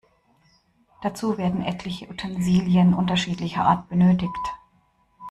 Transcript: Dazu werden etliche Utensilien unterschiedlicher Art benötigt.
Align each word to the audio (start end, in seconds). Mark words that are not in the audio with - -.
Dazu 1.03 1.37
werden 1.37 1.61
etliche 1.61 2.09
Utensilien 2.09 2.95
unterschiedlicher 2.95 3.65
Art 3.65 3.87
benötigt. 3.87 4.33